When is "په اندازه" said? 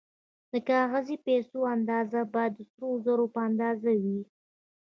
3.33-3.91